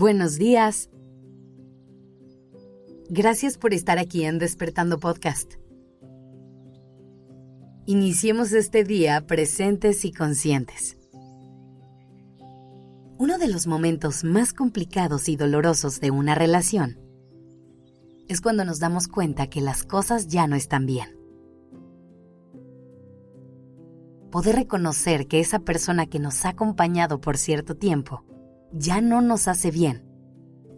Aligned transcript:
Buenos 0.00 0.38
días. 0.38 0.88
Gracias 3.10 3.58
por 3.58 3.74
estar 3.74 3.98
aquí 3.98 4.24
en 4.24 4.38
Despertando 4.38 4.98
Podcast. 4.98 5.56
Iniciemos 7.84 8.52
este 8.52 8.82
día 8.82 9.26
presentes 9.26 10.06
y 10.06 10.12
conscientes. 10.14 10.96
Uno 13.18 13.36
de 13.36 13.48
los 13.48 13.66
momentos 13.66 14.24
más 14.24 14.54
complicados 14.54 15.28
y 15.28 15.36
dolorosos 15.36 16.00
de 16.00 16.10
una 16.10 16.34
relación 16.34 16.98
es 18.26 18.40
cuando 18.40 18.64
nos 18.64 18.78
damos 18.78 19.06
cuenta 19.06 19.48
que 19.48 19.60
las 19.60 19.82
cosas 19.82 20.28
ya 20.28 20.46
no 20.46 20.56
están 20.56 20.86
bien. 20.86 21.14
Poder 24.30 24.56
reconocer 24.56 25.26
que 25.26 25.40
esa 25.40 25.58
persona 25.58 26.06
que 26.06 26.20
nos 26.20 26.46
ha 26.46 26.48
acompañado 26.48 27.20
por 27.20 27.36
cierto 27.36 27.76
tiempo 27.76 28.24
ya 28.72 29.00
no 29.00 29.20
nos 29.20 29.48
hace 29.48 29.70
bien 29.70 30.04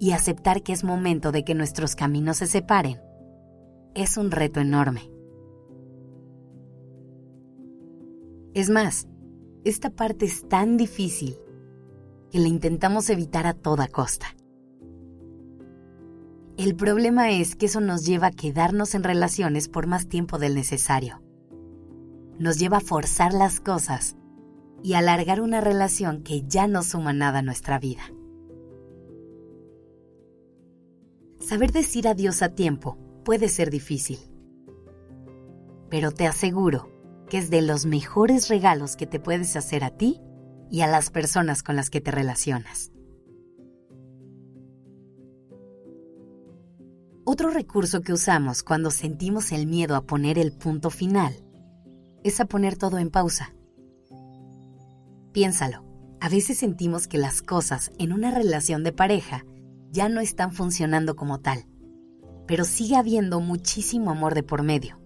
y 0.01 0.13
aceptar 0.13 0.63
que 0.63 0.73
es 0.73 0.85
momento 0.85 1.33
de 1.33 1.45
que 1.45 1.55
nuestros 1.55 1.95
caminos 1.95 2.39
se 2.39 2.47
separen 2.47 3.01
es 3.95 4.17
un 4.17 4.31
reto 4.31 4.61
enorme. 4.61 5.11
Es 8.55 8.69
más, 8.69 9.07
esta 9.65 9.91
parte 9.91 10.27
es 10.27 10.49
tan 10.49 10.77
difícil 10.77 11.37
que 12.31 12.39
la 12.39 12.49
intentamos 12.49 13.11
evitar 13.11 13.47
a 13.47 13.55
toda 13.55 13.89
costa. 13.89 14.27
El 16.57 16.75
problema 16.75 17.31
es 17.31 17.57
que 17.57 17.67
eso 17.67 17.81
nos 17.81 18.05
lleva 18.05 18.29
a 18.29 18.33
quedarnos 18.33 18.95
en 18.95 19.05
relaciones 19.05 19.69
por 19.69 19.87
más 19.87 20.07
tiempo 20.09 20.39
del 20.39 20.55
necesario. 20.55 21.23
Nos 22.39 22.59
lleva 22.59 22.79
a 22.79 22.81
forzar 22.81 23.33
las 23.33 23.61
cosas 23.61 24.17
y 24.83 24.95
alargar 24.95 25.41
una 25.41 25.61
relación 25.61 26.23
que 26.23 26.43
ya 26.47 26.67
no 26.67 26.83
suma 26.83 27.13
nada 27.13 27.41
a 27.41 27.43
nuestra 27.43 27.79
vida. 27.79 28.03
Saber 31.39 31.73
decir 31.73 32.09
adiós 32.09 32.43
a 32.43 32.51
tiempo 32.51 32.99
puede 33.25 33.49
ser 33.49 33.71
difícil, 33.71 34.19
pero 35.91 36.11
te 36.11 36.27
aseguro 36.27 36.91
que 37.29 37.39
es 37.39 37.51
de 37.51 37.63
los 37.63 37.87
mejores 37.87 38.49
regalos 38.49 38.97
que 38.97 39.07
te 39.07 39.21
puedes 39.21 39.57
hacer 39.57 39.85
a 39.85 39.91
ti 39.91 40.21
y 40.71 40.81
a 40.81 40.87
las 40.87 41.11
personas 41.11 41.63
con 41.63 41.77
las 41.77 41.91
que 41.91 42.01
te 42.01 42.11
relacionas. 42.11 42.93
Otro 47.25 47.51
recurso 47.51 48.01
que 48.01 48.13
usamos 48.13 48.63
cuando 48.63 48.91
sentimos 48.91 49.53
el 49.53 49.67
miedo 49.67 49.95
a 49.95 50.03
poner 50.03 50.39
el 50.39 50.53
punto 50.53 50.91
final 50.91 51.45
es 52.25 52.41
a 52.41 52.47
poner 52.47 52.77
todo 52.77 52.99
en 52.99 53.11
pausa 53.11 53.55
Piénsalo, 55.33 55.83
a 56.21 56.29
veces 56.29 56.59
sentimos 56.59 57.09
que 57.09 57.17
las 57.17 57.41
cosas 57.41 57.91
en 57.99 58.13
una 58.13 58.31
relación 58.31 58.85
de 58.85 58.93
pareja 58.93 59.47
ya 59.91 60.11
no 60.11 60.21
están 60.21 60.53
funcionando 60.53 61.17
como 61.17 61.41
tal, 61.41 61.67
pero 62.47 62.65
sigue 62.65 62.97
habiendo 62.97 63.41
muchísimo 63.41 64.11
amor 64.11 64.35
de 64.35 64.43
por 64.43 64.63
medio. 64.63 65.01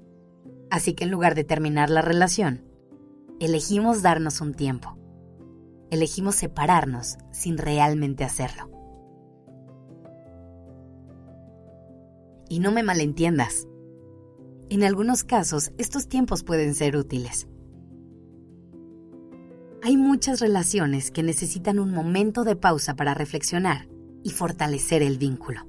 Así 0.68 0.94
que 0.94 1.04
en 1.04 1.12
lugar 1.12 1.36
de 1.36 1.44
terminar 1.44 1.90
la 1.90 2.02
relación, 2.02 2.64
elegimos 3.38 4.02
darnos 4.02 4.40
un 4.40 4.54
tiempo. 4.54 4.98
Elegimos 5.90 6.34
separarnos 6.34 7.18
sin 7.30 7.56
realmente 7.56 8.24
hacerlo. 8.24 8.68
Y 12.48 12.58
no 12.58 12.72
me 12.72 12.82
malentiendas. 12.82 13.68
En 14.70 14.82
algunos 14.82 15.22
casos, 15.22 15.70
estos 15.78 16.08
tiempos 16.08 16.42
pueden 16.42 16.74
ser 16.74 16.96
útiles 16.96 17.46
hay 19.82 19.96
muchas 19.96 20.40
relaciones 20.40 21.10
que 21.10 21.22
necesitan 21.22 21.78
un 21.78 21.92
momento 21.92 22.44
de 22.44 22.56
pausa 22.56 22.96
para 22.96 23.14
reflexionar 23.14 23.88
y 24.22 24.30
fortalecer 24.30 25.02
el 25.02 25.18
vínculo. 25.18 25.66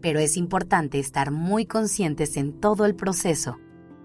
Pero 0.00 0.20
es 0.20 0.36
importante 0.36 0.98
estar 0.98 1.30
muy 1.30 1.66
conscientes 1.66 2.36
en 2.36 2.60
todo 2.60 2.84
el 2.84 2.94
proceso, 2.94 3.56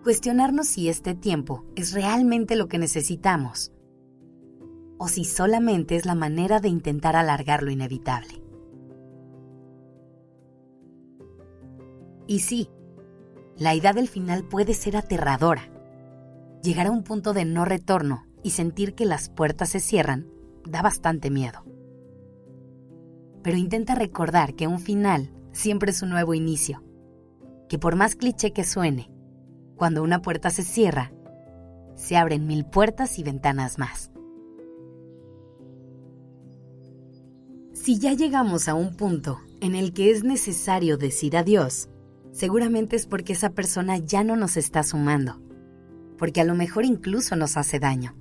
cuestionarnos 0.03 0.67
si 0.67 0.89
este 0.89 1.13
tiempo 1.13 1.65
es 1.75 1.93
realmente 1.93 2.55
lo 2.55 2.67
que 2.67 2.79
necesitamos 2.79 3.71
o 4.97 5.07
si 5.07 5.25
solamente 5.25 5.95
es 5.95 6.05
la 6.05 6.15
manera 6.15 6.59
de 6.59 6.69
intentar 6.69 7.15
alargar 7.15 7.63
lo 7.63 7.71
inevitable. 7.71 8.41
Y 12.27 12.39
sí, 12.39 12.69
la 13.57 13.75
idea 13.75 13.93
del 13.93 14.07
final 14.07 14.43
puede 14.43 14.73
ser 14.73 14.95
aterradora 14.95 15.78
Llegar 16.61 16.87
a 16.87 16.91
un 16.91 17.03
punto 17.03 17.33
de 17.33 17.45
no 17.45 17.63
retorno 17.63 18.25
y 18.43 18.51
sentir 18.51 18.93
que 18.93 19.05
las 19.05 19.29
puertas 19.29 19.69
se 19.69 19.79
cierran 19.79 20.27
da 20.65 20.81
bastante 20.81 21.29
miedo. 21.29 21.63
Pero 23.41 23.55
intenta 23.55 23.95
recordar 23.95 24.55
que 24.55 24.67
un 24.67 24.79
final 24.79 25.31
siempre 25.53 25.91
es 25.91 26.01
un 26.01 26.09
nuevo 26.09 26.33
inicio, 26.33 26.83
que 27.69 27.79
por 27.79 27.95
más 27.95 28.15
cliché 28.15 28.51
que 28.51 28.65
suene, 28.65 29.09
cuando 29.77 30.03
una 30.03 30.21
puerta 30.21 30.49
se 30.49 30.63
cierra, 30.63 31.13
se 31.95 32.17
abren 32.17 32.45
mil 32.45 32.65
puertas 32.65 33.19
y 33.19 33.23
ventanas 33.23 33.79
más. 33.79 34.11
Si 37.71 37.99
ya 37.99 38.13
llegamos 38.13 38.67
a 38.67 38.73
un 38.73 38.97
punto 38.97 39.39
en 39.61 39.75
el 39.75 39.93
que 39.93 40.11
es 40.11 40.25
necesario 40.25 40.97
decir 40.97 41.37
adiós, 41.37 41.87
seguramente 42.33 42.97
es 42.97 43.05
porque 43.05 43.31
esa 43.31 43.51
persona 43.51 43.97
ya 43.97 44.25
no 44.25 44.35
nos 44.35 44.57
está 44.57 44.83
sumando 44.83 45.41
porque 46.19 46.41
a 46.41 46.43
lo 46.43 46.53
mejor 46.53 46.85
incluso 46.85 47.35
nos 47.35 47.57
hace 47.57 47.79
daño. 47.79 48.15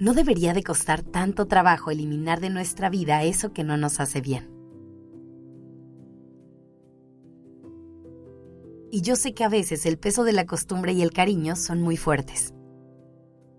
No 0.00 0.14
debería 0.14 0.54
de 0.54 0.64
costar 0.64 1.02
tanto 1.02 1.46
trabajo 1.46 1.90
eliminar 1.90 2.40
de 2.40 2.50
nuestra 2.50 2.90
vida 2.90 3.22
eso 3.22 3.52
que 3.52 3.62
no 3.62 3.76
nos 3.76 4.00
hace 4.00 4.20
bien. 4.20 4.50
Y 8.90 9.02
yo 9.02 9.16
sé 9.16 9.34
que 9.34 9.44
a 9.44 9.48
veces 9.48 9.86
el 9.86 9.98
peso 9.98 10.24
de 10.24 10.32
la 10.32 10.46
costumbre 10.46 10.92
y 10.92 11.02
el 11.02 11.12
cariño 11.12 11.56
son 11.56 11.80
muy 11.80 11.96
fuertes. 11.96 12.54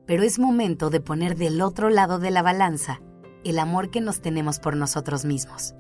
Pero 0.05 0.23
es 0.23 0.39
momento 0.39 0.89
de 0.89 1.01
poner 1.01 1.35
del 1.35 1.61
otro 1.61 1.89
lado 1.89 2.19
de 2.19 2.31
la 2.31 2.41
balanza 2.41 3.01
el 3.43 3.59
amor 3.59 3.91
que 3.91 4.01
nos 4.01 4.21
tenemos 4.21 4.59
por 4.59 4.75
nosotros 4.75 5.23
mismos, 5.23 5.75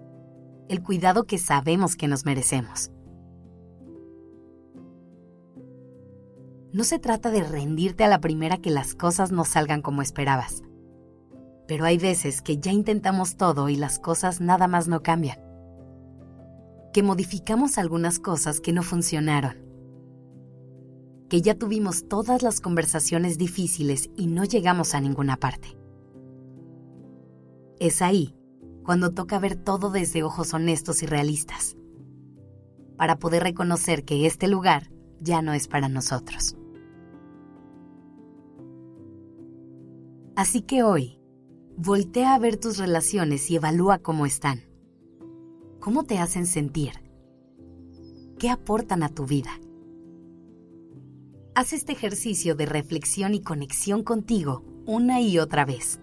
el 0.69 0.83
cuidado 0.83 1.25
que 1.25 1.37
sabemos 1.37 1.95
que 1.95 2.07
nos 2.07 2.25
merecemos. 2.25 2.91
No 6.75 6.83
se 6.83 6.99
trata 6.99 7.31
de 7.31 7.41
rendirte 7.41 8.03
a 8.03 8.09
la 8.09 8.19
primera 8.19 8.57
que 8.57 8.69
las 8.69 8.95
cosas 8.95 9.31
no 9.31 9.45
salgan 9.45 9.81
como 9.81 10.01
esperabas. 10.01 10.61
Pero 11.69 11.85
hay 11.85 11.97
veces 11.97 12.41
que 12.41 12.57
ya 12.57 12.73
intentamos 12.73 13.37
todo 13.37 13.69
y 13.69 13.77
las 13.77 13.97
cosas 13.97 14.41
nada 14.41 14.67
más 14.67 14.89
no 14.89 15.01
cambian. 15.01 15.39
Que 16.91 17.01
modificamos 17.01 17.77
algunas 17.77 18.19
cosas 18.19 18.59
que 18.59 18.73
no 18.73 18.83
funcionaron. 18.83 19.55
Que 21.29 21.41
ya 21.41 21.55
tuvimos 21.57 22.09
todas 22.09 22.43
las 22.43 22.59
conversaciones 22.59 23.37
difíciles 23.37 24.09
y 24.17 24.27
no 24.27 24.43
llegamos 24.43 24.95
a 24.95 24.99
ninguna 24.99 25.37
parte. 25.37 25.77
Es 27.79 28.01
ahí 28.01 28.35
cuando 28.83 29.11
toca 29.11 29.39
ver 29.39 29.55
todo 29.55 29.91
desde 29.91 30.23
ojos 30.23 30.53
honestos 30.53 31.03
y 31.03 31.05
realistas, 31.05 31.77
para 32.97 33.17
poder 33.17 33.43
reconocer 33.43 34.03
que 34.03 34.25
este 34.25 34.49
lugar 34.49 34.91
ya 35.21 35.41
no 35.41 35.53
es 35.53 35.69
para 35.69 35.87
nosotros. 35.87 36.57
Así 40.35 40.61
que 40.61 40.83
hoy, 40.83 41.17
voltea 41.77 42.33
a 42.33 42.39
ver 42.39 42.57
tus 42.57 42.77
relaciones 42.77 43.49
y 43.49 43.55
evalúa 43.55 43.99
cómo 43.99 44.25
están. 44.25 44.63
¿Cómo 45.79 46.03
te 46.03 46.17
hacen 46.17 46.45
sentir? 46.45 46.91
¿Qué 48.37 48.49
aportan 48.49 49.03
a 49.03 49.09
tu 49.09 49.25
vida? 49.25 49.51
Haz 51.53 51.71
este 51.71 51.93
ejercicio 51.93 52.55
de 52.55 52.65
reflexión 52.65 53.33
y 53.33 53.41
conexión 53.41 54.03
contigo 54.03 54.65
una 54.85 55.21
y 55.21 55.39
otra 55.39 55.63
vez. 55.63 56.01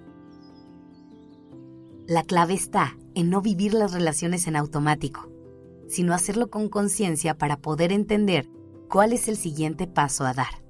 La 2.07 2.23
clave 2.23 2.55
está 2.55 2.97
en 3.15 3.29
no 3.29 3.43
vivir 3.43 3.75
las 3.75 3.93
relaciones 3.93 4.47
en 4.47 4.57
automático, 4.57 5.29
sino 5.89 6.15
hacerlo 6.15 6.49
con 6.49 6.71
conciencia 6.71 7.37
para 7.37 7.59
poder 7.59 7.93
entender 7.93 8.49
cuál 8.89 9.13
es 9.13 9.29
el 9.29 9.37
siguiente 9.37 9.87
paso 9.87 10.25
a 10.25 10.33
dar. 10.33 10.62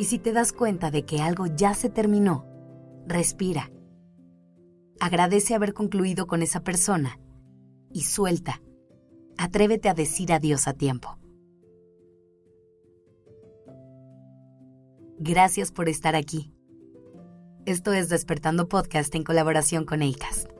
Y 0.00 0.06
si 0.06 0.18
te 0.18 0.32
das 0.32 0.54
cuenta 0.54 0.90
de 0.90 1.04
que 1.04 1.20
algo 1.20 1.44
ya 1.44 1.74
se 1.74 1.90
terminó, 1.90 2.46
respira. 3.06 3.70
Agradece 4.98 5.54
haber 5.54 5.74
concluido 5.74 6.26
con 6.26 6.40
esa 6.40 6.64
persona 6.64 7.20
y 7.92 8.04
suelta. 8.04 8.62
Atrévete 9.36 9.90
a 9.90 9.94
decir 9.94 10.32
adiós 10.32 10.68
a 10.68 10.72
tiempo. 10.72 11.18
Gracias 15.18 15.70
por 15.70 15.90
estar 15.90 16.16
aquí. 16.16 16.50
Esto 17.66 17.92
es 17.92 18.08
Despertando 18.08 18.70
Podcast 18.70 19.14
en 19.14 19.22
colaboración 19.22 19.84
con 19.84 20.00
ACAST. 20.00 20.59